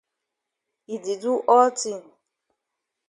E 0.93 0.95
di 1.03 1.13
do 1.21 1.33
all 1.53 1.69
tin. 1.79 2.01